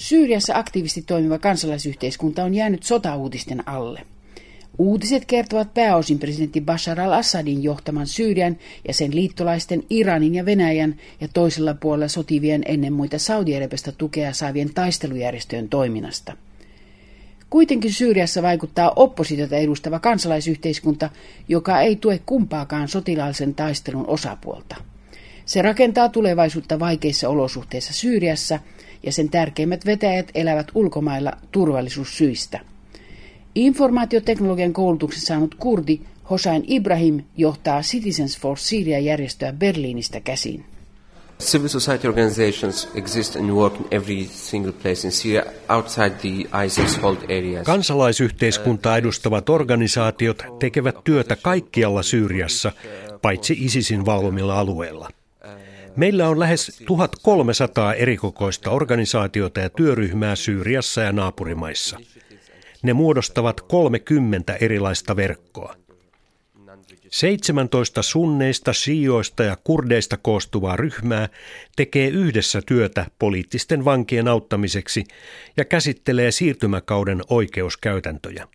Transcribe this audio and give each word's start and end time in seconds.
Syyriassa 0.00 0.58
aktiivisesti 0.58 1.02
toimiva 1.02 1.38
kansalaisyhteiskunta 1.38 2.44
on 2.44 2.54
jäänyt 2.54 2.82
sotauutisten 2.82 3.68
alle. 3.68 4.02
Uutiset 4.78 5.24
kertovat 5.24 5.74
pääosin 5.74 6.18
presidentti 6.18 6.60
Bashar 6.60 7.00
al-Assadin 7.00 7.62
johtaman 7.62 8.06
Syyrian 8.06 8.56
ja 8.88 8.94
sen 8.94 9.14
liittolaisten 9.14 9.82
Iranin 9.90 10.34
ja 10.34 10.44
Venäjän 10.44 10.96
ja 11.20 11.28
toisella 11.28 11.74
puolella 11.74 12.08
sotivien 12.08 12.62
ennen 12.66 12.92
muita 12.92 13.18
Saudi-Arabiasta 13.18 13.92
tukea 13.92 14.32
saavien 14.32 14.74
taistelujärjestöjen 14.74 15.68
toiminnasta. 15.68 16.36
Kuitenkin 17.50 17.92
Syyriassa 17.92 18.42
vaikuttaa 18.42 18.92
oppositiota 18.96 19.56
edustava 19.56 19.98
kansalaisyhteiskunta, 19.98 21.10
joka 21.48 21.80
ei 21.80 21.96
tue 21.96 22.20
kumpaakaan 22.26 22.88
sotilaallisen 22.88 23.54
taistelun 23.54 24.06
osapuolta. 24.06 24.76
Se 25.46 25.62
rakentaa 25.62 26.08
tulevaisuutta 26.08 26.78
vaikeissa 26.78 27.28
olosuhteissa 27.28 27.92
Syyriassa 27.92 28.58
ja 29.02 29.12
sen 29.12 29.30
tärkeimmät 29.30 29.86
vetäjät 29.86 30.30
elävät 30.34 30.68
ulkomailla 30.74 31.32
turvallisuussyistä. 31.52 32.60
Informaatioteknologian 33.54 34.72
koulutuksen 34.72 35.22
saanut 35.22 35.54
kurdi 35.54 36.00
Hossein 36.30 36.64
Ibrahim 36.66 37.22
johtaa 37.36 37.80
Citizens 37.80 38.38
for 38.38 38.58
Syria-järjestöä 38.58 39.52
Berliinistä 39.52 40.20
käsin. 40.20 40.64
Civil 41.40 41.68
society 41.68 42.08
organizations 42.08 42.88
exist 42.94 43.36
and 43.36 43.50
work 43.50 43.74
in 43.80 43.86
every 43.90 44.24
single 44.24 44.72
place 44.72 45.06
in 45.06 45.12
Syria 45.12 45.42
outside 45.68 46.10
the 46.10 46.64
ISIS-hold 46.66 47.16
areas. 47.24 47.66
Kansalaisyhteiskuntaa 47.66 48.96
edustavat 48.96 49.48
organisaatiot 49.48 50.42
tekevät 50.58 50.96
työtä 51.04 51.36
kaikkialla 51.36 52.02
Syyriassa, 52.02 52.72
paitsi 53.22 53.56
ISISin 53.58 54.06
valvomilla 54.06 54.58
alueilla. 54.58 55.08
Meillä 55.96 56.28
on 56.28 56.38
lähes 56.38 56.82
1300 56.86 57.94
erikokoista 57.94 58.70
organisaatiota 58.70 59.60
ja 59.60 59.70
työryhmää 59.70 60.36
Syyriassa 60.36 61.00
ja 61.00 61.12
naapurimaissa. 61.12 62.00
Ne 62.82 62.92
muodostavat 62.92 63.60
30 63.60 64.56
erilaista 64.60 65.16
verkkoa. 65.16 65.76
17 67.10 68.02
sunneista, 68.02 68.72
shioista 68.72 69.42
ja 69.42 69.56
kurdeista 69.64 70.16
koostuvaa 70.16 70.76
ryhmää 70.76 71.28
tekee 71.76 72.08
yhdessä 72.08 72.62
työtä 72.66 73.06
poliittisten 73.18 73.84
vankien 73.84 74.28
auttamiseksi 74.28 75.04
ja 75.56 75.64
käsittelee 75.64 76.30
siirtymäkauden 76.30 77.20
oikeuskäytäntöjä. 77.30 78.48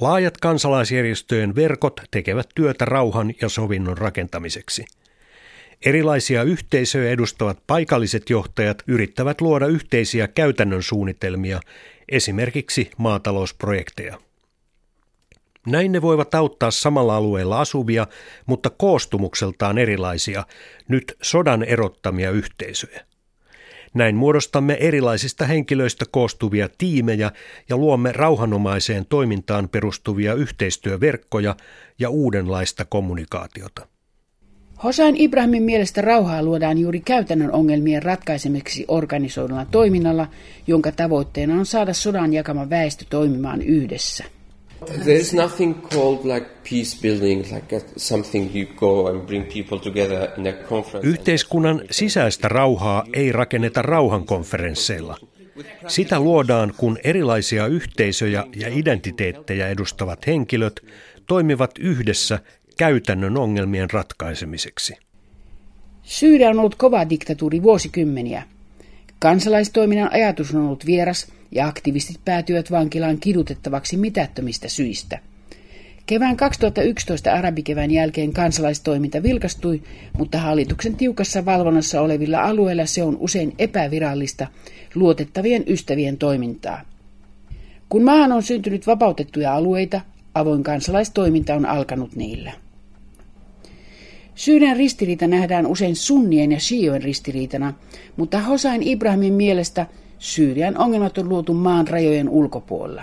Laajat 0.00 0.36
kansalaisjärjestöjen 0.36 1.54
verkot 1.54 2.00
tekevät 2.10 2.48
työtä 2.54 2.84
rauhan 2.84 3.34
ja 3.40 3.48
sovinnon 3.48 3.98
rakentamiseksi. 3.98 4.84
Erilaisia 5.86 6.42
yhteisöjä 6.42 7.10
edustavat 7.10 7.58
paikalliset 7.66 8.30
johtajat 8.30 8.82
yrittävät 8.86 9.40
luoda 9.40 9.66
yhteisiä 9.66 10.28
käytännön 10.28 10.82
suunnitelmia, 10.82 11.60
esimerkiksi 12.08 12.90
maatalousprojekteja. 12.98 14.18
Näin 15.66 15.92
ne 15.92 16.02
voivat 16.02 16.34
auttaa 16.34 16.70
samalla 16.70 17.16
alueella 17.16 17.60
asuvia, 17.60 18.06
mutta 18.46 18.70
koostumukseltaan 18.70 19.78
erilaisia, 19.78 20.44
nyt 20.88 21.16
sodan 21.22 21.64
erottamia 21.64 22.30
yhteisöjä. 22.30 23.06
Näin 23.94 24.16
muodostamme 24.16 24.76
erilaisista 24.80 25.46
henkilöistä 25.46 26.04
koostuvia 26.10 26.68
tiimejä 26.78 27.30
ja 27.68 27.76
luomme 27.76 28.12
rauhanomaiseen 28.12 29.06
toimintaan 29.06 29.68
perustuvia 29.68 30.34
yhteistyöverkkoja 30.34 31.56
ja 31.98 32.10
uudenlaista 32.10 32.84
kommunikaatiota. 32.84 33.86
Hosain 34.84 35.16
Ibrahimin 35.16 35.62
mielestä 35.62 36.00
rauhaa 36.00 36.42
luodaan 36.42 36.78
juuri 36.78 37.00
käytännön 37.00 37.52
ongelmien 37.52 38.02
ratkaisemiseksi 38.02 38.84
organisoidulla 38.88 39.64
toiminnalla, 39.64 40.28
jonka 40.66 40.92
tavoitteena 40.92 41.54
on 41.54 41.66
saada 41.66 41.92
sodan 41.92 42.32
jakama 42.32 42.70
väestö 42.70 43.04
toimimaan 43.10 43.62
yhdessä. 43.62 44.24
There 45.02 45.16
is 45.16 45.34
nothing 45.34 45.88
called 45.88 46.34
like 46.34 46.46
peace 46.70 46.98
building, 47.02 47.44
like 47.54 47.80
something 47.96 48.56
you 48.56 48.66
go 48.76 49.06
and 49.06 49.20
bring 49.20 49.44
people 49.44 49.78
together 49.78 50.28
in 50.38 50.46
a 50.46 50.52
conference. 50.52 51.08
Yhteiskunnan 51.08 51.82
sisäistä 51.90 52.48
rauhaa 52.48 53.04
ei 53.12 53.32
rakenneta 53.32 53.82
rauhankonferensseilla. 53.82 55.16
Sitä 55.86 56.20
luodaan, 56.20 56.72
kun 56.76 56.98
erilaisia 57.04 57.66
yhteisöjä 57.66 58.44
ja 58.56 58.68
identiteettejä 58.68 59.68
edustavat 59.68 60.26
henkilöt 60.26 60.80
toimivat 61.26 61.70
yhdessä 61.78 62.38
käytännön 62.82 63.36
ongelmien 63.36 63.90
ratkaisemiseksi. 63.90 64.96
Syyria 66.02 66.50
on 66.50 66.58
ollut 66.58 66.74
kova 66.74 67.08
diktatuuri 67.10 67.62
vuosikymmeniä. 67.62 68.42
Kansalaistoiminnan 69.18 70.12
ajatus 70.12 70.54
on 70.54 70.64
ollut 70.64 70.86
vieras 70.86 71.32
ja 71.50 71.66
aktivistit 71.66 72.20
päätyivät 72.24 72.70
vankilaan 72.70 73.18
kidutettavaksi 73.18 73.96
mitättömistä 73.96 74.68
syistä. 74.68 75.18
Kevään 76.06 76.36
2011 76.36 77.32
arabikevään 77.32 77.90
jälkeen 77.90 78.32
kansalaistoiminta 78.32 79.22
vilkastui, 79.22 79.82
mutta 80.18 80.38
hallituksen 80.38 80.96
tiukassa 80.96 81.44
valvonnassa 81.44 82.00
olevilla 82.00 82.40
alueilla 82.40 82.86
se 82.86 83.02
on 83.02 83.16
usein 83.20 83.54
epävirallista 83.58 84.46
luotettavien 84.94 85.64
ystävien 85.66 86.18
toimintaa. 86.18 86.80
Kun 87.88 88.02
maahan 88.02 88.32
on 88.32 88.42
syntynyt 88.42 88.86
vapautettuja 88.86 89.54
alueita, 89.54 90.00
avoin 90.34 90.62
kansalaistoiminta 90.62 91.54
on 91.54 91.66
alkanut 91.66 92.16
niillä. 92.16 92.61
Syyrian 94.34 94.76
ristiriita 94.76 95.26
nähdään 95.26 95.66
usein 95.66 95.96
sunnien 95.96 96.52
ja 96.52 96.60
shioen 96.60 97.02
ristiriitana, 97.02 97.74
mutta 98.16 98.40
Hosain 98.40 98.82
Ibrahimin 98.82 99.32
mielestä 99.32 99.86
Syyrian 100.18 100.78
ongelmat 100.78 101.18
on 101.18 101.28
luotu 101.28 101.54
maan 101.54 101.88
rajojen 101.88 102.28
ulkopuolella. 102.28 103.02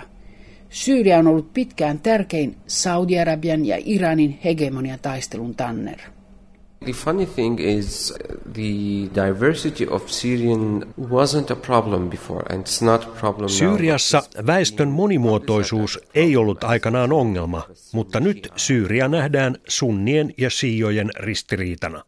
Syyria 0.70 1.18
on 1.18 1.26
ollut 1.26 1.54
pitkään 1.54 1.98
tärkein 1.98 2.56
Saudi-Arabian 2.66 3.66
ja 3.66 3.76
Iranin 3.84 4.38
hegemonian 4.44 4.98
taistelun 5.02 5.54
tanner. 5.54 5.98
The 6.84 6.92
funny 6.92 7.26
thing 7.26 7.60
is 7.60 8.14
the 8.52 9.10
diversity 9.14 9.86
of 9.86 10.10
Syrian 10.10 10.94
wasn't 11.10 11.50
a 11.50 11.56
problem 11.56 12.10
before 12.10 12.42
and 12.50 12.66
it's 12.66 12.84
not 12.84 13.04
a 13.04 13.20
problem 13.20 13.48
Syyriassa 13.48 14.22
väestön 14.46 14.88
monimuotoisuus 14.88 15.98
ei 16.14 16.36
ollut 16.36 16.64
aikanaan 16.64 17.12
ongelma, 17.12 17.62
mutta 17.92 18.20
nyt 18.20 18.52
Syyria 18.56 19.08
nähdään 19.08 19.56
sunnien 19.68 20.34
ja 20.38 20.50
siijojen 20.50 21.10
ristiriitana. 21.16 22.04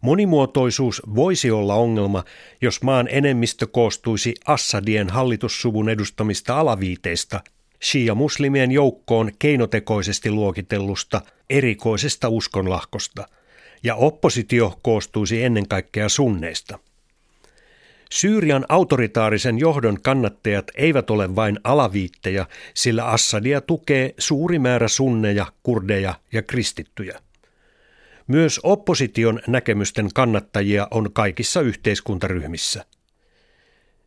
Monimuotoisuus 0.00 1.02
voisi 1.14 1.50
olla 1.50 1.74
ongelma, 1.74 2.24
jos 2.62 2.82
maan 2.82 3.08
enemmistö 3.10 3.66
koostuisi 3.66 4.34
Assadien 4.46 5.10
hallitussuvun 5.10 5.88
edustamista 5.88 6.60
alaviiteista, 6.60 7.40
shia-muslimien 7.84 8.72
joukkoon 8.72 9.30
keinotekoisesti 9.38 10.30
luokitellusta 10.30 11.20
erikoisesta 11.50 12.28
uskonlahkosta– 12.28 13.26
ja 13.84 13.94
oppositio 13.94 14.78
koostuisi 14.82 15.42
ennen 15.42 15.68
kaikkea 15.68 16.08
sunneista. 16.08 16.78
Syyrian 18.12 18.64
autoritaarisen 18.68 19.58
johdon 19.58 20.02
kannattajat 20.02 20.70
eivät 20.74 21.10
ole 21.10 21.36
vain 21.36 21.60
alaviittejä, 21.64 22.46
sillä 22.74 23.04
Assadia 23.04 23.60
tukee 23.60 24.14
suuri 24.18 24.58
määrä 24.58 24.88
sunneja, 24.88 25.46
kurdeja 25.62 26.14
ja 26.32 26.42
kristittyjä. 26.42 27.20
Myös 28.26 28.60
opposition 28.62 29.40
näkemysten 29.46 30.08
kannattajia 30.14 30.88
on 30.90 31.12
kaikissa 31.12 31.60
yhteiskuntaryhmissä. 31.60 32.84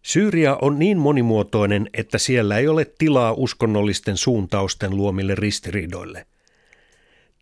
Syyria 0.02 0.58
on 0.62 0.80
niin 0.80 0.98
monimuotoinen, 0.98 1.90
että 1.94 2.18
siellä 2.18 2.58
ei 2.58 2.68
ole 2.68 2.92
tilaa 2.98 3.34
uskonnollisten 3.34 4.18
suuntausten 4.18 4.98
luomille 4.98 5.36
ristiriidoille– 5.36 6.26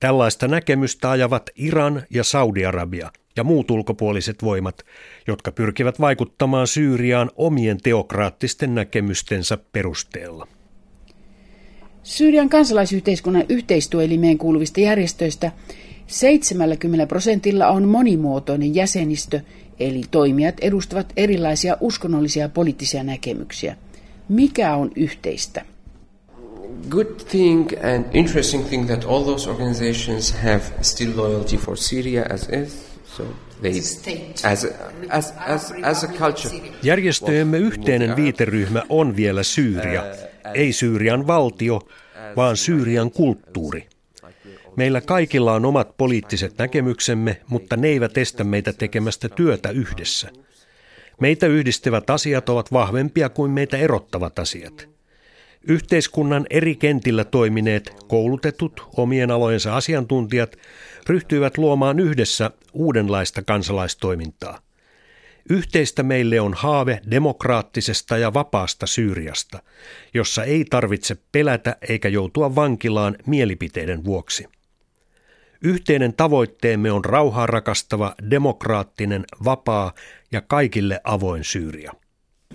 Tällaista 0.06 0.48
näkemystä 0.48 1.12
ajavat 1.12 1.50
Iran 1.56 2.04
ja 2.10 2.24
Saudi-Arabia 2.24 3.12
ja 3.36 3.44
muut 3.44 3.72
ulkopuoliset 3.72 4.44
voimat, 4.44 4.82
jotka 5.28 5.52
pyrkivät 5.52 6.00
vaikuttamaan 6.00 6.68
Syyriaan 6.68 7.32
omien 7.36 7.78
teokraattisten 7.84 8.76
näkemystensä 8.76 9.58
perusteella. 9.72 10.48
Syyrian 12.04 12.50
kansalaisyhteiskunnan 12.50 13.44
yhteistyöelimeen 13.50 14.38
kuuluvista 14.38 14.80
järjestöistä 14.80 15.52
70 16.08 17.08
prosentilla 17.08 17.68
on 17.68 17.88
monimuotoinen 17.88 18.76
jäsenistö, 18.76 19.42
eli 19.80 20.02
toimijat 20.12 20.56
edustavat 20.62 21.14
erilaisia 21.18 21.78
uskonnollisia 21.80 22.44
ja 22.44 22.50
poliittisia 22.50 23.04
näkemyksiä. 23.04 23.76
Mikä 24.30 24.76
on 24.76 24.92
yhteistä? 24.96 25.66
Good 26.90 27.20
thing 27.32 27.68
and 27.84 28.06
interesting 28.14 28.66
thing 28.66 28.88
that 28.88 29.06
all 29.06 29.24
those 29.24 29.50
organizations 29.50 30.36
have 30.44 30.62
still 30.82 31.12
loyalty 31.16 31.58
for 31.58 31.78
Syria 31.78 32.26
as 32.30 32.50
is. 32.50 32.96
So 33.06 33.24
they, 33.62 33.80
as, 34.44 34.64
a, 34.64 34.68
as, 35.10 35.34
as, 35.38 35.74
as 35.84 36.04
a 36.04 36.08
culture. 36.08 36.50
Järjestöjemme 36.84 37.58
yhteinen 37.58 38.16
viiteryhmä 38.16 38.84
on 38.90 39.16
vielä 39.16 39.44
Syyria, 39.44 40.04
ei 40.54 40.74
Syyrian 40.74 41.28
valtio, 41.28 41.82
vaan 42.36 42.58
Syyrian 42.58 43.12
kulttuuri. 43.12 43.88
Meillä 44.76 45.02
kaikilla 45.02 45.54
on 45.54 45.66
omat 45.66 45.98
poliittiset 45.98 46.58
näkemyksemme, 46.58 47.42
mutta 47.48 47.78
ne 47.78 47.88
eivät 47.88 48.18
estä 48.18 48.44
meitä 48.44 48.74
tekemästä 48.74 49.30
työtä 49.30 49.70
yhdessä. 49.70 50.30
Meitä 51.22 51.48
yhdistävät 51.48 52.10
asiat 52.10 52.50
ovat 52.50 52.72
vahvempia 52.72 53.30
kuin 53.30 53.52
meitä 53.52 53.78
erottavat 53.78 54.40
asiat. 54.40 54.95
Yhteiskunnan 55.68 56.46
eri 56.50 56.76
kentillä 56.76 57.24
toimineet, 57.24 57.94
koulutetut, 58.08 58.88
omien 58.98 59.32
alojensa 59.32 59.76
asiantuntijat 59.76 60.56
ryhtyivät 61.10 61.58
luomaan 61.58 62.00
yhdessä 62.00 62.52
uudenlaista 62.74 63.42
kansalaistoimintaa. 63.42 64.60
Yhteistä 65.50 66.04
meille 66.04 66.42
on 66.42 66.54
haave 66.54 67.02
demokraattisesta 67.12 68.18
ja 68.18 68.34
vapaasta 68.34 68.88
Syyriasta, 68.88 69.60
jossa 70.14 70.44
ei 70.44 70.66
tarvitse 70.66 71.18
pelätä 71.32 71.76
eikä 71.90 72.10
joutua 72.10 72.56
vankilaan 72.56 73.16
mielipiteiden 73.26 74.04
vuoksi. 74.04 74.48
Yhteinen 75.62 76.14
tavoitteemme 76.14 76.92
on 76.92 77.06
rauhaa 77.06 77.46
rakastava, 77.46 78.16
demokraattinen, 78.30 79.26
vapaa 79.46 79.94
ja 80.32 80.42
kaikille 80.42 81.02
avoin 81.04 81.44
Syyria. 81.44 81.94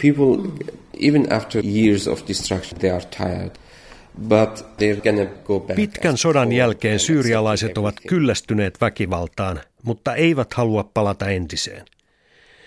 People, 0.02 0.50
even 1.00 1.32
after 1.32 1.66
years 1.66 2.08
of 2.08 2.28
destruction, 2.28 2.80
they 2.80 2.90
are 2.90 3.04
tired. 3.18 3.50
Pitkän 5.76 6.16
sodan 6.16 6.52
jälkeen 6.52 6.98
syyrialaiset 6.98 7.78
ovat 7.78 7.94
kyllästyneet 8.08 8.80
väkivaltaan, 8.80 9.60
mutta 9.82 10.14
eivät 10.14 10.54
halua 10.54 10.84
palata 10.94 11.28
entiseen. 11.28 11.86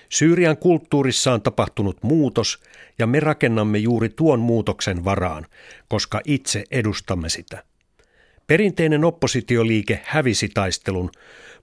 Syyrian 0.10 0.58
kulttuurissa 0.58 1.34
on 1.34 1.42
tapahtunut 1.42 2.04
muutos 2.04 2.60
ja 3.00 3.08
me 3.08 3.20
rakennamme 3.20 3.78
juuri 3.78 4.10
tuon 4.10 4.40
muutoksen 4.40 5.06
varaan, 5.06 5.46
koska 5.88 6.22
itse 6.26 6.64
edustamme 6.72 7.30
sitä. 7.30 7.64
Perinteinen 8.48 9.06
oppositioliike 9.06 10.02
hävisi 10.04 10.50
taistelun, 10.54 11.12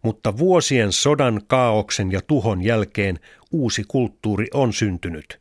mutta 0.03 0.39
vuosien 0.39 0.93
sodan, 0.93 1.41
kaauksen 1.47 2.13
ja 2.13 2.21
tuhon 2.27 2.63
jälkeen 2.63 3.19
uusi 3.53 3.85
kulttuuri 3.89 4.47
on 4.55 4.73
syntynyt. 4.73 5.40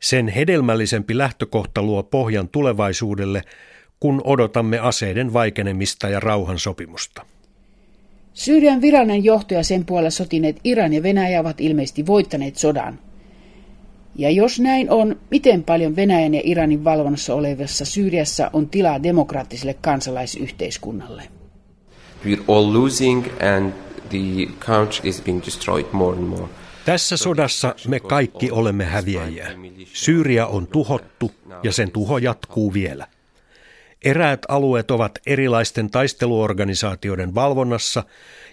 Sen 0.00 0.28
hedelmällisempi 0.28 1.18
lähtökohta 1.18 1.82
luo 1.82 2.02
pohjan 2.02 2.48
tulevaisuudelle, 2.48 3.42
kun 4.00 4.20
odotamme 4.24 4.78
aseiden 4.78 5.32
vaikenemista 5.32 6.08
ja 6.08 6.20
rauhan 6.20 6.58
sopimusta. 6.58 7.26
Syyrian 8.34 8.80
virallinen 8.80 9.24
johto 9.24 9.54
ja 9.54 9.64
sen 9.64 9.84
puolella 9.84 10.10
sotineet 10.10 10.60
Iran 10.64 10.92
ja 10.92 11.02
Venäjä 11.02 11.40
ovat 11.40 11.60
ilmeisesti 11.60 12.06
voittaneet 12.06 12.56
sodan. 12.56 12.98
Ja 14.14 14.30
jos 14.30 14.60
näin 14.60 14.90
on, 14.90 15.16
miten 15.30 15.62
paljon 15.62 15.96
Venäjän 15.96 16.34
ja 16.34 16.40
Iranin 16.44 16.84
valvonnassa 16.84 17.34
olevassa 17.34 17.84
Syyriassa 17.84 18.50
on 18.52 18.68
tilaa 18.68 19.02
demokraattiselle 19.02 19.74
kansalaisyhteiskunnalle? 19.74 21.22
We're 22.26 22.42
all 22.48 22.72
losing 22.72 23.26
and 23.56 23.72
the 24.08 24.52
country 24.66 25.08
is 25.08 25.22
being 25.22 25.42
destroyed 25.46 25.86
more 25.92 26.16
and 26.16 26.26
more. 26.26 26.48
Tässä 26.84 27.16
sodassa 27.16 27.74
me 27.88 28.00
kaikki 28.00 28.50
olemme 28.50 28.84
häviäjiä. 28.84 29.50
Syyria 29.92 30.46
on 30.46 30.66
tuhottu 30.66 31.32
ja 31.62 31.72
sen 31.72 31.90
tuho 31.90 32.18
jatkuu 32.18 32.74
vielä. 32.74 33.06
Eräät 34.04 34.42
alueet 34.48 34.90
ovat 34.90 35.18
erilaisten 35.26 35.90
taisteluorganisaatioiden 35.90 37.34
valvonnassa 37.34 38.04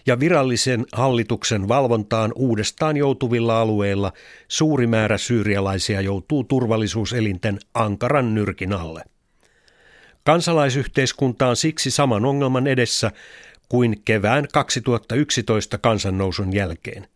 ja 0.06 0.20
virallisen 0.20 0.86
hallituksen 0.94 1.68
valvontaan 1.68 2.32
uudestaan 2.36 2.98
joutuvilla 2.98 3.62
alueilla 3.62 4.14
suuri 4.48 4.88
määrä 4.88 5.18
syyrialaisia 5.18 6.02
joutuu 6.02 6.44
turvallisuuselinten 6.44 7.60
ankaran 7.74 8.36
nyrkin 8.36 8.74
alle. 8.74 9.04
Kansalaisyhteiskunta 10.24 11.48
on 11.48 11.56
siksi 11.56 11.92
saman 11.92 12.26
ongelman 12.26 12.68
edessä 12.68 13.12
kuin 13.70 14.02
kevään 14.06 14.48
2011 14.54 15.78
kansannousun 15.78 16.54
jälkeen. 16.54 17.08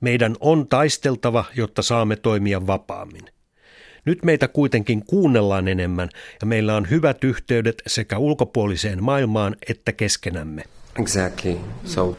Meidän 0.00 0.36
on 0.40 0.68
taisteltava, 0.68 1.44
jotta 1.56 1.82
saamme 1.82 2.16
toimia 2.16 2.66
vapaammin. 2.66 3.22
Nyt 4.04 4.24
meitä 4.24 4.48
kuitenkin 4.48 5.04
kuunnellaan 5.06 5.68
enemmän 5.68 6.08
ja 6.40 6.46
meillä 6.46 6.76
on 6.76 6.90
hyvät 6.90 7.24
yhteydet 7.24 7.82
sekä 7.86 8.18
ulkopuoliseen 8.18 9.04
maailmaan 9.04 9.56
että 9.68 9.92
keskenämme. 9.92 10.64
Exactly. 11.00 11.56
So 11.84 12.16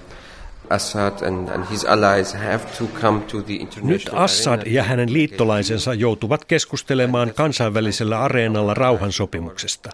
Assad 0.69 1.23
and, 1.27 1.49
and 1.49 1.65
his 1.71 1.85
allies 1.85 2.33
have 2.33 2.59
to 2.77 2.87
come 3.01 3.19
to 3.19 3.41
the 3.41 3.53
Nyt 3.81 4.09
Assad 4.11 4.61
ja 4.65 4.83
hänen 4.83 5.13
liittolaisensa 5.13 5.93
joutuvat 5.93 6.45
keskustelemaan 6.45 7.33
kansainvälisellä 7.33 8.21
areenalla 8.21 8.73
rauhansopimuksesta. 8.73 9.89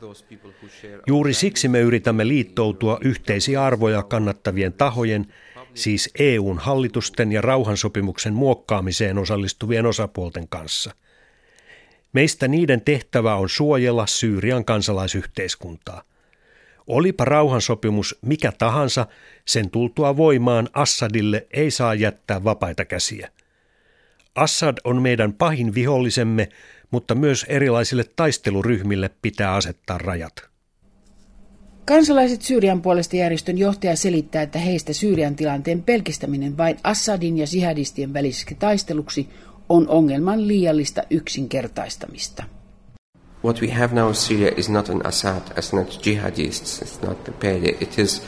Juuri 1.07 1.33
siksi 1.33 1.67
me 1.67 1.79
yritämme 1.79 2.27
liittoutua 2.27 2.97
yhteisiä 3.01 3.65
arvoja 3.65 4.03
kannattavien 4.03 4.73
tahojen, 4.73 5.25
siis 5.75 6.09
EUn 6.19 6.57
hallitusten 6.57 7.31
ja 7.31 7.41
rauhansopimuksen 7.41 8.33
muokkaamiseen 8.33 9.17
osallistuvien 9.17 9.85
osapuolten 9.85 10.47
kanssa– 10.47 10.91
Meistä 12.15 12.47
niiden 12.47 12.81
tehtävä 12.81 13.35
on 13.35 13.49
suojella 13.49 14.07
Syyrian 14.07 14.65
kansalaisyhteiskuntaa. 14.65 16.03
Olipa 16.87 17.25
rauhansopimus 17.25 18.19
mikä 18.21 18.51
tahansa, 18.51 19.07
sen 19.45 19.69
tultua 19.69 20.17
voimaan 20.17 20.69
Assadille 20.73 21.47
ei 21.51 21.71
saa 21.71 21.93
jättää 21.93 22.43
vapaita 22.43 22.85
käsiä. 22.85 23.29
Assad 24.35 24.77
on 24.83 25.01
meidän 25.01 25.33
pahin 25.33 25.73
vihollisemme, 25.73 26.49
mutta 26.91 27.15
myös 27.15 27.45
erilaisille 27.49 28.05
taisteluryhmille 28.15 29.09
pitää 29.21 29.53
asettaa 29.53 29.97
rajat. 29.97 30.54
Kansalaiset 31.85 32.41
Syyrian 32.41 32.81
puolesta 32.81 33.15
järjestön 33.15 33.57
johtaja 33.57 33.95
selittää, 33.95 34.41
että 34.41 34.59
heistä 34.59 34.93
Syyrian 34.93 35.35
tilanteen 35.35 35.83
pelkistäminen 35.83 36.57
vain 36.57 36.77
Assadin 36.83 37.37
ja 37.37 37.47
sihadistien 37.47 38.13
väliseksi 38.13 38.55
taisteluksi 38.55 39.29
on 39.69 39.87
ongelman 39.87 40.47
liiallista 40.47 41.03
yksinkertaistamista. 41.09 42.43
What 43.43 43.61
we 43.61 43.71
have 43.71 43.95
now 43.95 44.07
in 44.07 44.15
Syria 44.15 44.51
is 44.57 44.69
not 44.69 44.89
an 44.89 45.05
Assad, 45.05 45.41
it's 45.57 45.75
not 45.75 46.05
jihadists, 46.05 46.81
it's 46.81 47.07
not 47.07 47.23
the 47.23 47.31
PYD, 47.31 47.81
it 47.81 47.99
is 47.99 48.21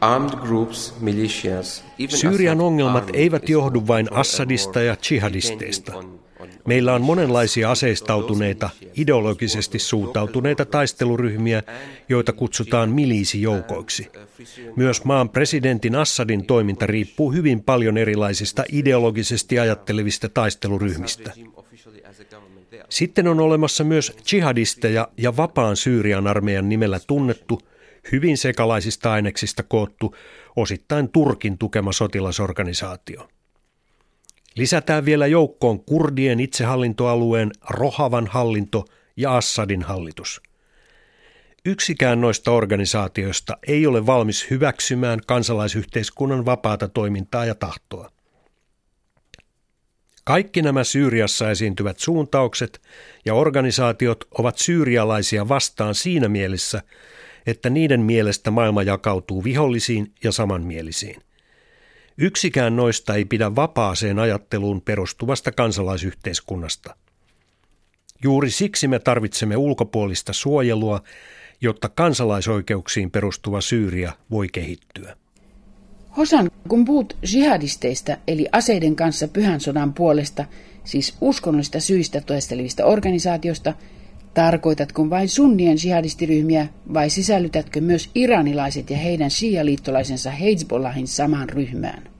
armed 0.00 0.30
groups, 0.30 0.94
militias. 1.00 1.84
Syyrian 2.08 2.60
ongelmat 2.60 3.10
eivät 3.12 3.48
johdu 3.48 3.86
vain 3.86 4.12
Assadista 4.12 4.82
ja 4.82 4.96
jihadisteista. 5.10 5.92
Meillä 6.66 6.94
on 6.94 7.02
monenlaisia 7.02 7.70
aseistautuneita, 7.70 8.70
ideologisesti 8.96 9.78
suuntautuneita 9.78 10.64
taisteluryhmiä, 10.64 11.62
joita 12.08 12.32
kutsutaan 12.32 12.90
miliisijoukoiksi. 12.90 14.08
Myös 14.76 15.04
maan 15.04 15.28
presidentin 15.28 15.96
Assadin 15.96 16.46
toiminta 16.46 16.86
riippuu 16.86 17.32
hyvin 17.32 17.62
paljon 17.62 17.96
erilaisista 17.96 18.64
ideologisesti 18.72 19.58
ajattelevista 19.58 20.28
taisteluryhmistä. 20.28 21.32
Sitten 22.88 23.28
on 23.28 23.40
olemassa 23.40 23.84
myös 23.84 24.16
jihadisteja 24.32 25.08
ja 25.16 25.36
vapaan 25.36 25.76
Syyrian 25.76 26.26
armeijan 26.26 26.68
nimellä 26.68 27.00
tunnettu, 27.06 27.60
hyvin 28.12 28.38
sekalaisista 28.38 29.12
aineksista 29.12 29.62
koottu, 29.62 30.14
osittain 30.56 31.08
Turkin 31.08 31.58
tukema 31.58 31.92
sotilasorganisaatio. 31.92 33.28
Lisätään 34.56 35.04
vielä 35.04 35.26
joukkoon 35.26 35.84
kurdien 35.84 36.40
itsehallintoalueen 36.40 37.50
Rohavan 37.70 38.26
hallinto 38.26 38.84
ja 39.16 39.36
Assadin 39.36 39.82
hallitus. 39.82 40.42
Yksikään 41.64 42.20
noista 42.20 42.50
organisaatioista 42.50 43.56
ei 43.68 43.86
ole 43.86 44.06
valmis 44.06 44.50
hyväksymään 44.50 45.20
kansalaisyhteiskunnan 45.26 46.46
vapaata 46.46 46.88
toimintaa 46.88 47.44
ja 47.44 47.54
tahtoa. 47.54 48.10
Kaikki 50.24 50.62
nämä 50.62 50.84
Syyriassa 50.84 51.50
esiintyvät 51.50 51.98
suuntaukset 51.98 52.82
ja 53.24 53.34
organisaatiot 53.34 54.24
ovat 54.38 54.58
syyrialaisia 54.58 55.48
vastaan 55.48 55.94
siinä 55.94 56.28
mielessä, 56.28 56.82
että 57.46 57.70
niiden 57.70 58.00
mielestä 58.00 58.50
maailma 58.50 58.82
jakautuu 58.82 59.44
vihollisiin 59.44 60.12
ja 60.24 60.32
samanmielisiin. 60.32 61.22
Yksikään 62.22 62.76
noista 62.76 63.14
ei 63.14 63.24
pidä 63.24 63.56
vapaaseen 63.56 64.18
ajatteluun 64.18 64.82
perustuvasta 64.82 65.52
kansalaisyhteiskunnasta. 65.52 66.96
Juuri 68.22 68.50
siksi 68.50 68.88
me 68.88 68.98
tarvitsemme 68.98 69.56
ulkopuolista 69.56 70.32
suojelua, 70.32 71.02
jotta 71.60 71.88
kansalaisoikeuksiin 71.88 73.10
perustuva 73.10 73.60
Syyria 73.60 74.12
voi 74.30 74.48
kehittyä. 74.52 75.16
Hosan, 76.16 76.50
kun 76.68 76.84
puhut 76.84 77.16
jihadisteista 77.32 78.16
eli 78.28 78.46
aseiden 78.52 78.96
kanssa 78.96 79.28
pyhän 79.28 79.60
sodan 79.60 79.94
puolesta, 79.94 80.44
siis 80.84 81.16
uskonnollisista 81.20 81.80
syistä 81.80 82.20
toistelevista 82.20 82.84
organisaatiosta, 82.84 83.74
tarkoitatko 84.34 85.10
vain 85.10 85.28
sunnien 85.28 85.76
jihadistiryhmiä 85.84 86.66
vai 86.94 87.10
sisällytätkö 87.10 87.80
myös 87.80 88.10
iranilaiset 88.14 88.90
ja 88.90 88.96
heidän 88.96 89.30
shia-liittolaisensa 89.30 90.30
Hezbollahin 90.30 91.06
samaan 91.06 91.48
ryhmään? 91.48 92.11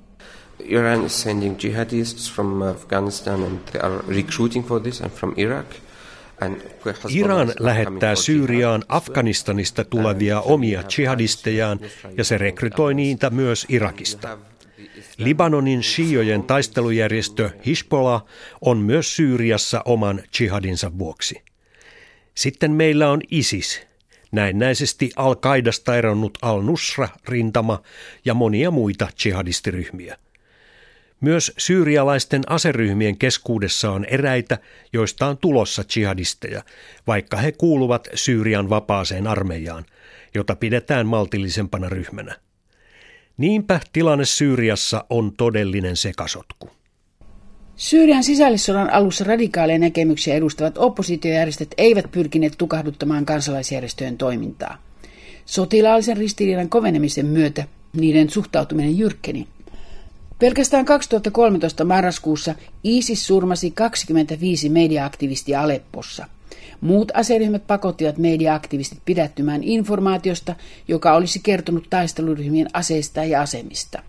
Iran 0.61 1.07
is 1.07 1.23
sending 1.23 1.59
jihadists 1.59 2.35
from 2.35 2.63
Afghanistan 2.63 3.43
and 3.43 3.59
they 3.59 3.81
are 3.81 4.03
recruiting 4.09 4.67
for 4.67 4.81
this 4.81 5.01
and 5.01 5.11
from 5.11 5.35
Iraq. 5.37 5.67
Iran 7.15 7.53
lähettää 7.59 8.15
Syyriaan 8.15 8.85
Afganistanista 8.89 9.85
tulevia 9.85 10.41
omia 10.41 10.83
jihadistejaan 10.99 11.81
ja 12.17 12.25
se 12.25 12.39
rekrytoi 12.39 12.95
niitä 12.95 13.31
myös 13.31 13.67
Irakista. 13.69 14.39
Libanonin 15.19 15.83
shiojen 15.83 16.43
taistelujärjestö 16.43 17.51
Hezbollah 17.67 18.25
on 18.61 18.79
myös 18.79 19.17
Syyriassa 19.17 19.83
oman 19.85 20.23
jihadinsa 20.41 20.99
vuoksi. 20.99 21.43
Sitten 22.35 22.73
meillä 22.73 23.11
on 23.11 23.21
ISIS, 23.31 23.81
näennäisesti 24.33 25.11
Al-Qaidasta 25.17 25.97
eronnut 25.97 26.39
Al-Nusra-rintama 26.43 27.83
ja 28.25 28.35
monia 28.35 28.71
muita 28.71 29.09
jihadistiryhmiä. 29.25 30.17
Myös 31.23 31.53
syyrialaisten 31.59 32.43
aseryhmien 32.47 33.19
keskuudessa 33.19 33.91
on 33.91 34.05
eräitä, 34.05 34.59
joista 34.93 35.27
on 35.27 35.39
tulossa 35.39 35.85
jihadisteja, 35.97 36.63
vaikka 37.07 37.37
he 37.37 37.53
kuuluvat 37.53 38.09
Syyrian 38.15 38.71
vapaaseen 38.71 39.27
armeijaan, 39.27 39.85
jota 40.35 40.57
pidetään 40.57 41.07
maltillisempana 41.07 41.89
ryhmänä. 41.89 42.37
Niinpä 43.37 43.81
tilanne 43.93 44.25
Syyriassa 44.25 45.05
on 45.11 45.33
todellinen 45.37 45.97
sekasotku. 45.97 46.71
Syyrian 47.77 48.25
sisällissodan 48.25 48.91
alussa 48.91 49.25
radikaaleja 49.25 49.79
näkemyksiä 49.79 50.35
edustavat 50.35 50.79
oppositiojärjestöt 50.79 51.75
eivät 51.79 52.11
pyrkineet 52.13 52.55
tukahduttamaan 52.59 53.27
kansalaisjärjestöjen 53.27 54.19
toimintaa. 54.19 54.83
Sotilaallisen 55.45 56.17
ristiriidan 56.17 56.69
kovenemisen 56.69 57.27
myötä 57.27 57.65
niiden 57.97 58.31
suhtautuminen 58.31 58.99
jyrkkeni. 58.99 59.49
Pelkästään 60.43 60.85
2013 60.85 61.85
marraskuussa 61.85 62.55
ISIS 62.85 63.27
surmasi 63.27 63.71
25 63.71 64.69
mediaaktivistia 64.69 65.63
Aleppossa. 65.63 66.27
Muut 66.81 67.13
aseryhmät 67.15 67.67
pakottivat 67.67 68.19
mediaaktivistit 68.19 68.99
pidättymään 69.05 69.65
informaatiosta, 69.65 70.55
joka 70.89 71.15
olisi 71.15 71.41
kertonut 71.43 71.87
taisteluryhmien 71.91 72.69
aseista 72.73 73.25
ja 73.25 73.43
asemista. 73.43 74.03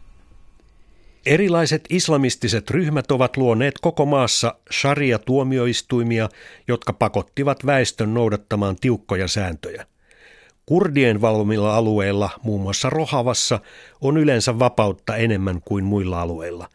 Erilaiset 1.26 1.86
islamistiset 1.90 2.72
ryhmät 2.72 3.12
ovat 3.12 3.38
luoneet 3.38 3.76
koko 3.82 4.06
maassa 4.06 4.56
sharia-tuomioistuimia, 4.72 6.30
jotka 6.68 6.94
pakottivat 6.94 7.66
väestön 7.66 8.14
noudattamaan 8.14 8.76
tiukkoja 8.76 9.28
sääntöjä. 9.28 9.86
Kurdien 10.66 11.22
valvomilla 11.22 11.76
alueilla, 11.76 12.30
muun 12.44 12.62
muassa 12.62 12.90
Rohavassa, 12.90 13.60
on 14.02 14.18
yleensä 14.18 14.60
vapautta 14.60 15.16
enemmän 15.16 15.62
kuin 15.62 15.84
muilla 15.84 16.22
alueilla, 16.22 16.70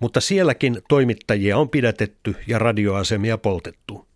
mutta 0.00 0.20
sielläkin 0.20 0.82
toimittajia 0.88 1.58
on 1.58 1.68
pidätetty 1.68 2.36
ja 2.46 2.58
radioasemia 2.58 3.38
poltettu. 3.38 4.06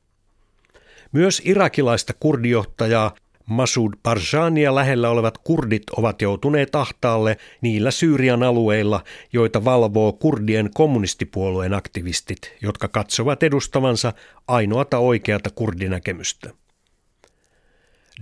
Myös 1.13 1.43
irakilaista 1.45 2.13
kurdijohtajaa 2.21 3.15
Masud 3.47 3.93
Barzania 4.03 4.75
lähellä 4.75 5.11
olevat 5.11 5.39
kurdit 5.39 5.83
ovat 5.97 6.23
joutuneet 6.23 6.75
ahtaalle 6.75 7.37
niillä 7.61 7.91
Syyrian 7.91 8.43
alueilla, 8.43 9.05
joita 9.33 9.65
valvoo 9.65 10.13
kurdien 10.13 10.71
kommunistipuolueen 10.75 11.75
aktivistit, 11.75 12.55
jotka 12.63 12.89
katsovat 12.89 13.43
edustavansa 13.43 14.13
ainoata 14.49 14.99
oikeata 14.99 15.51
kurdinäkemystä. 15.51 16.51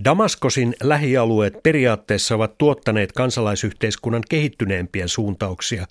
Damaskosin 0.04 0.74
lähialueet 0.82 1.62
periaatteessa 1.62 2.34
ovat 2.34 2.58
tuottaneet 2.58 3.12
kansalaisyhteiskunnan 3.12 4.22
kehittyneempiä 4.28 5.08
suuntauksia, 5.08 5.86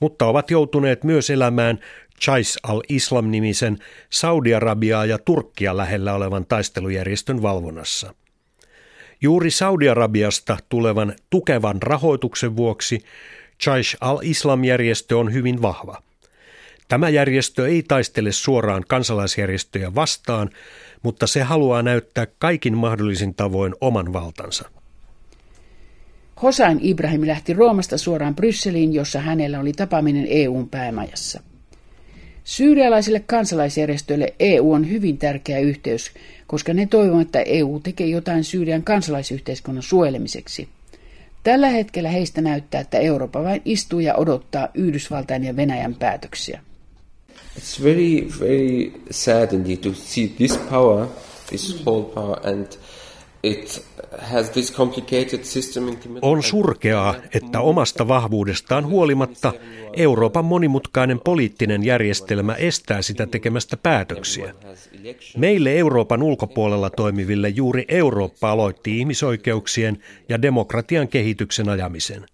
mutta 0.00 0.26
ovat 0.26 0.50
joutuneet 0.50 1.04
myös 1.04 1.30
elämään 1.30 1.78
Chais 2.20 2.58
al-Islam-nimisen 2.62 3.78
Saudi-Arabiaa 4.10 5.06
ja 5.06 5.18
Turkkia 5.18 5.76
lähellä 5.76 6.14
olevan 6.14 6.46
taistelujärjestön 6.46 7.42
valvonnassa. 7.42 8.14
Juuri 9.20 9.50
Saudi-Arabiasta 9.50 10.56
tulevan 10.68 11.14
tukevan 11.30 11.82
rahoituksen 11.82 12.56
vuoksi 12.56 13.04
Chais 13.62 13.96
al-Islam-järjestö 14.00 15.18
on 15.18 15.32
hyvin 15.32 15.62
vahva. 15.62 16.02
Tämä 16.92 17.08
järjestö 17.08 17.68
ei 17.68 17.82
taistele 17.88 18.32
suoraan 18.32 18.84
kansalaisjärjestöjä 18.88 19.94
vastaan, 19.94 20.50
mutta 21.02 21.26
se 21.26 21.42
haluaa 21.42 21.82
näyttää 21.82 22.26
kaikin 22.38 22.76
mahdollisin 22.76 23.34
tavoin 23.34 23.74
oman 23.80 24.12
valtansa. 24.12 24.70
Hosain 26.42 26.78
Ibrahim 26.82 27.26
lähti 27.26 27.52
Roomasta 27.52 27.98
suoraan 27.98 28.34
Brysseliin, 28.34 28.92
jossa 28.92 29.20
hänellä 29.20 29.60
oli 29.60 29.72
tapaaminen 29.72 30.26
EUn 30.28 30.68
päämajassa. 30.68 31.40
Syyrialaisille 32.44 33.20
kansalaisjärjestöille 33.20 34.34
EU 34.40 34.72
on 34.72 34.90
hyvin 34.90 35.18
tärkeä 35.18 35.58
yhteys, 35.58 36.12
koska 36.46 36.74
ne 36.74 36.86
toivovat, 36.86 37.22
että 37.22 37.40
EU 37.40 37.80
tekee 37.80 38.06
jotain 38.06 38.44
Syyrian 38.44 38.82
kansalaisyhteiskunnan 38.82 39.82
suojelemiseksi. 39.82 40.68
Tällä 41.42 41.68
hetkellä 41.68 42.08
heistä 42.10 42.40
näyttää, 42.40 42.80
että 42.80 42.98
Eurooppa 42.98 43.44
vain 43.44 43.62
istuu 43.64 44.00
ja 44.00 44.14
odottaa 44.14 44.68
Yhdysvaltain 44.74 45.44
ja 45.44 45.56
Venäjän 45.56 45.94
päätöksiä. 45.94 46.60
It's 47.58 47.82
very, 47.82 48.28
very 48.40 48.92
sad 49.10 49.52
indeed 49.52 49.78
to 49.78 49.94
see 49.94 50.28
this 50.28 50.56
power, 50.56 51.06
this 51.48 51.86
whole 51.86 52.02
power, 52.02 52.46
and 52.46 52.66
it 53.42 53.84
has 54.18 54.50
this 54.50 54.72
complicated 54.72 55.44
system 55.44 55.96
On 56.22 56.42
surkeaa, 56.42 57.14
että 57.34 57.60
omasta 57.60 58.08
vahvuudestaan 58.08 58.86
huolimatta 58.86 59.52
Euroopan 59.96 60.44
monimutkainen 60.44 61.20
poliittinen 61.20 61.84
järjestelmä 61.84 62.54
estää 62.54 63.02
sitä 63.02 63.26
tekemästä 63.26 63.76
päätöksiä. 63.76 64.54
Meille 65.36 65.72
Euroopan 65.78 66.22
ulkopuolella 66.22 66.90
toimiville 66.90 67.48
juuri 67.48 67.84
Eurooppa 67.88 68.50
aloitti 68.50 68.98
ihmisoikeuksien 68.98 70.02
ja 70.28 70.42
demokratian 70.42 71.08
kehityksen 71.08 71.68
ajamisen. 71.68 72.26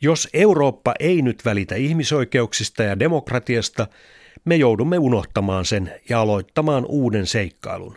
Jos 0.00 0.28
Eurooppa 0.32 0.94
ei 1.00 1.22
nyt 1.22 1.44
välitä 1.44 1.74
ihmisoikeuksista 1.74 2.82
ja 2.82 2.98
demokratiasta, 2.98 3.86
me 4.44 4.56
joudumme 4.56 4.98
unohtamaan 4.98 5.64
sen 5.64 5.92
ja 6.08 6.20
aloittamaan 6.20 6.86
uuden 6.88 7.26
seikkailun. 7.26 7.96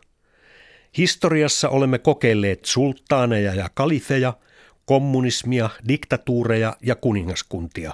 Historiassa 0.97 1.69
olemme 1.69 1.99
kokeilleet 1.99 2.65
sulttaaneja 2.65 3.53
ja 3.53 3.69
kalifeja, 3.73 4.33
kommunismia, 4.85 5.69
diktatuureja 5.87 6.77
ja 6.81 6.95
kuningaskuntia. 6.95 7.93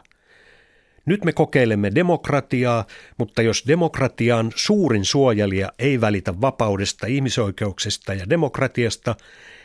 Nyt 1.06 1.26
me 1.26 1.34
kokeilemme 1.34 1.92
demokratiaa, 1.96 2.86
mutta 3.18 3.42
jos 3.42 3.64
demokratian 3.68 4.52
suurin 4.56 5.06
suojelija 5.06 5.72
ei 5.80 6.02
välitä 6.02 6.42
vapaudesta, 6.42 7.08
ihmisoikeuksista 7.08 8.14
ja 8.14 8.30
demokratiasta, 8.30 9.16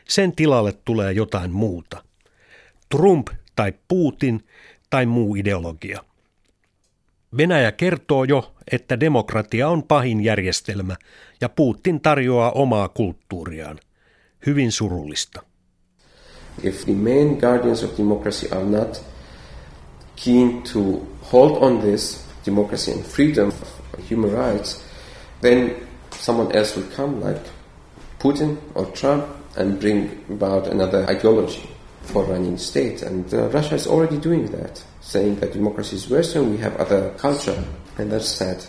sen 0.08 0.32
tilalle 0.32 0.72
tulee 0.84 1.12
jotain 1.12 1.50
muuta. 1.50 2.04
Trump 2.88 3.28
tai 3.60 3.74
Putin 3.88 4.44
tai 4.90 5.06
muu 5.06 5.34
ideologia. 5.34 6.04
Venäjä 7.36 7.72
kertoo 7.72 8.24
jo, 8.24 8.54
että 8.72 9.00
demokratia 9.00 9.68
on 9.68 9.82
pahin 9.82 10.24
järjestelmä 10.24 10.96
ja 11.40 11.48
Putin 11.48 12.00
tarjoaa 12.00 12.50
omaa 12.50 12.88
kulttuuriaan. 12.88 13.78
Hyvin 14.46 14.72
surullista. 14.72 15.42
If 16.62 16.84
the 16.84 16.92
main 16.92 17.36
guardians 17.40 17.84
of 17.84 17.98
democracy 17.98 18.48
are 18.50 18.64
not 18.64 19.02
keen 20.24 20.62
to 20.72 20.80
hold 21.32 21.62
on 21.62 21.78
this 21.78 22.24
democracy 22.46 22.92
and 22.92 23.02
freedom, 23.02 23.52
human 24.10 24.30
rights, 24.30 24.84
then 25.40 25.76
someone 26.20 26.58
else 26.58 26.80
will 26.80 26.88
come 26.96 27.28
like 27.28 27.50
Putin 28.24 28.58
or 28.74 28.86
Trump 28.86 29.24
and 29.56 29.78
bring 29.80 30.10
about 30.30 30.72
another 30.72 31.16
ideology 31.16 31.69
for 32.02 32.24
running 32.24 32.58
state. 32.58 33.02
And 33.02 33.32
uh, 33.32 33.48
Russia 33.48 33.74
is 33.74 33.86
already 33.86 34.18
doing 34.18 34.46
that. 34.52 34.82
saying 35.00 35.36
that 35.40 35.52
democracy 35.52 35.96
is 35.96 36.08
Western, 36.08 36.50
we 36.50 36.58
have 36.58 36.76
other 36.76 37.10
culture, 37.16 37.64
and 37.98 38.12
that's 38.12 38.28
sad. 38.28 38.64